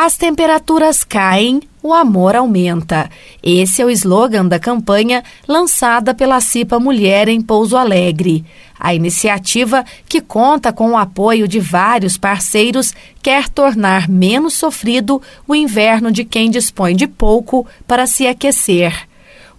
[0.00, 3.10] As temperaturas caem, o amor aumenta.
[3.42, 8.44] Esse é o slogan da campanha lançada pela CIPA Mulher em Pouso Alegre.
[8.78, 15.52] A iniciativa, que conta com o apoio de vários parceiros, quer tornar menos sofrido o
[15.52, 19.08] inverno de quem dispõe de pouco para se aquecer.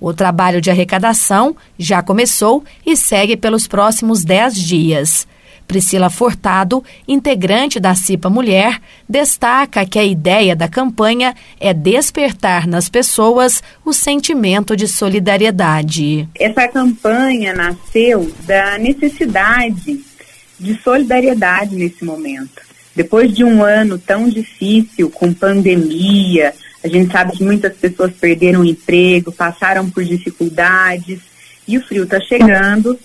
[0.00, 5.26] O trabalho de arrecadação já começou e segue pelos próximos 10 dias.
[5.68, 12.88] Priscila Furtado, integrante da CIPA Mulher, destaca que a ideia da campanha é despertar nas
[12.88, 16.26] pessoas o sentimento de solidariedade.
[16.34, 20.00] Essa campanha nasceu da necessidade
[20.58, 22.62] de solidariedade nesse momento.
[22.96, 28.62] Depois de um ano tão difícil, com pandemia, a gente sabe que muitas pessoas perderam
[28.62, 31.20] o emprego, passaram por dificuldades,
[31.66, 32.98] e o frio está chegando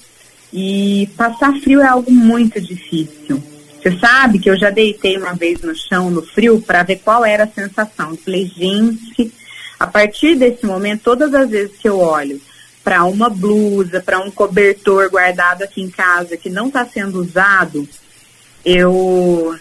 [0.53, 3.41] e passar frio é algo muito difícil.
[3.81, 7.26] Você sabe que eu já deitei uma vez no chão, no frio, para ver qual
[7.26, 8.12] era a sensação.
[8.12, 9.34] Eu falei, gente,
[9.79, 12.40] a partir desse momento, todas as vezes que eu olho
[12.84, 17.90] para uma blusa, para um cobertor guardado aqui em casa que não está sendo usado,
[18.63, 19.57] eu,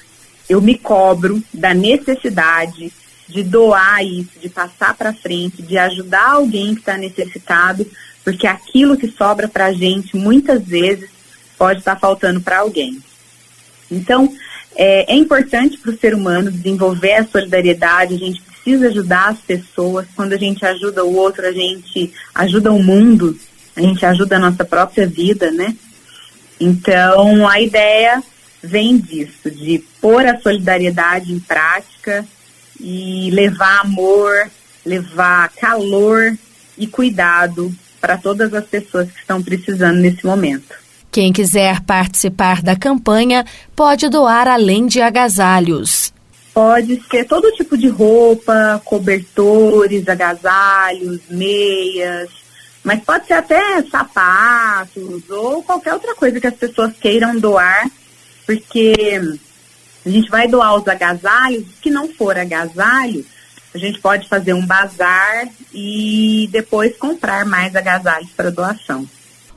[0.46, 2.92] eu me cobro da necessidade
[3.26, 7.86] de doar isso, de passar para frente, de ajudar alguém que está necessitado,
[8.24, 11.10] porque aquilo que sobra para a gente muitas vezes
[11.58, 13.02] pode estar tá faltando para alguém.
[13.90, 14.34] Então,
[14.74, 19.38] é, é importante para o ser humano desenvolver a solidariedade, a gente precisa ajudar as
[19.38, 20.06] pessoas.
[20.14, 23.38] Quando a gente ajuda o outro, a gente ajuda o mundo,
[23.76, 25.76] a gente ajuda a nossa própria vida, né?
[26.60, 28.22] Então, a ideia
[28.62, 32.24] vem disso, de pôr a solidariedade em prática
[32.80, 34.50] e levar amor,
[34.84, 36.36] levar calor
[36.78, 40.74] e cuidado para todas as pessoas que estão precisando nesse momento.
[41.12, 46.12] Quem quiser participar da campanha pode doar além de agasalhos.
[46.52, 52.28] Pode ser todo tipo de roupa, cobertores, agasalhos, meias,
[52.82, 57.88] mas pode ser até sapatos ou qualquer outra coisa que as pessoas queiram doar,
[58.44, 59.20] porque
[60.04, 63.24] a gente vai doar os agasalhos, que não for agasalho,
[63.74, 69.08] a gente pode fazer um bazar e depois comprar mais agasalhos para doação.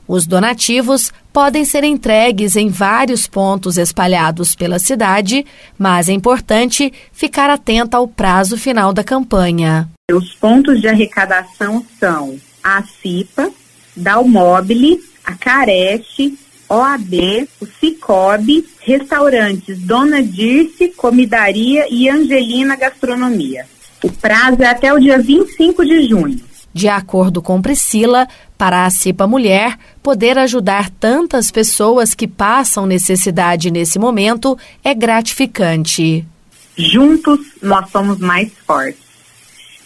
[0.08, 5.44] Os donativos podem ser entregues em vários pontos espalhados pela cidade,
[5.76, 9.88] mas é importante ficar atenta ao prazo final da campanha.
[10.12, 13.50] Os pontos de arrecadação são a CIPA,
[13.96, 16.38] Dalmobile, a Careste,
[16.68, 23.66] OAB, o Cicobi, restaurantes Dona Dirce, Comidaria e Angelina Gastronomia.
[24.02, 26.40] O prazo é até o dia 25 de junho.
[26.72, 33.70] De acordo com Priscila, para a CIPA Mulher, poder ajudar tantas pessoas que passam necessidade
[33.70, 36.22] nesse momento é gratificante.
[36.76, 39.00] Juntos nós somos mais fortes.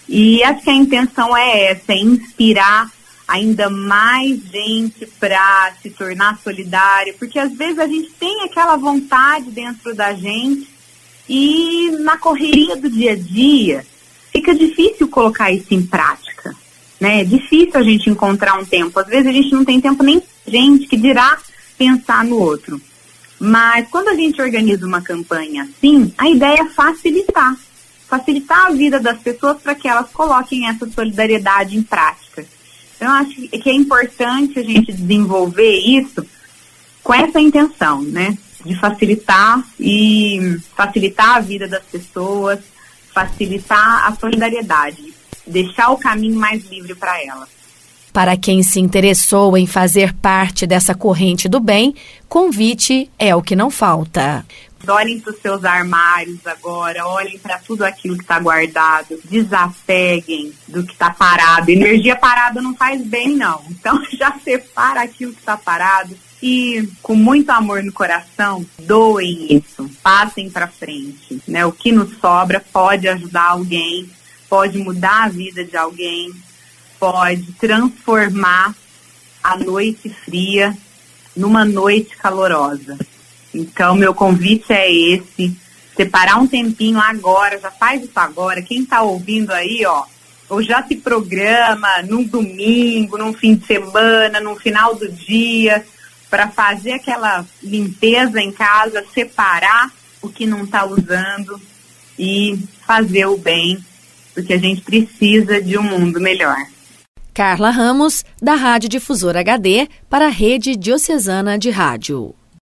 [0.08, 2.90] E acho que a intenção é essa, é inspirar
[3.28, 9.52] ainda mais gente para se tornar solidária, porque às vezes a gente tem aquela vontade
[9.52, 10.66] dentro da gente
[11.28, 13.86] e na correria do dia a dia
[14.40, 16.56] fica difícil colocar isso em prática,
[16.98, 17.20] né?
[17.20, 18.98] É difícil a gente encontrar um tempo.
[18.98, 21.38] Às vezes a gente não tem tempo nem gente que dirá
[21.76, 22.80] pensar no outro.
[23.38, 27.56] Mas quando a gente organiza uma campanha assim, a ideia é facilitar,
[28.08, 32.46] facilitar a vida das pessoas para que elas coloquem essa solidariedade em prática.
[32.96, 36.26] Então, eu acho que é importante a gente desenvolver isso
[37.02, 38.36] com essa intenção, né?
[38.64, 42.58] De facilitar e facilitar a vida das pessoas,
[43.26, 45.14] facilitar a solidariedade,
[45.46, 47.48] deixar o caminho mais livre para ela.
[48.12, 51.94] Para quem se interessou em fazer parte dessa corrente do bem,
[52.28, 54.44] convite é o que não falta.
[54.88, 60.82] Olhem para os seus armários agora, olhem para tudo aquilo que está guardado, desapeguem do
[60.84, 61.70] que está parado.
[61.70, 63.62] Energia parada não faz bem, não.
[63.70, 69.90] Então já separa aquilo que está parado, e com muito amor no coração, doem isso,
[70.02, 71.66] passem para frente, né?
[71.66, 74.08] O que nos sobra pode ajudar alguém,
[74.48, 76.32] pode mudar a vida de alguém,
[76.98, 78.74] pode transformar
[79.42, 80.76] a noite fria
[81.36, 82.98] numa noite calorosa.
[83.52, 85.54] Então, meu convite é esse:
[85.96, 88.62] separar um tempinho agora, já faz isso agora.
[88.62, 90.04] Quem está ouvindo aí, ó,
[90.48, 95.84] ou já se programa num domingo, num fim de semana, num final do dia,
[96.30, 99.90] para fazer aquela limpeza em casa, separar
[100.22, 101.60] o que não está usando
[102.18, 103.84] e fazer o bem,
[104.32, 106.56] porque a gente precisa de um mundo melhor.
[107.34, 112.34] Carla Ramos, da Rádio Difusora HD, para a Rede Diocesana de Rádio.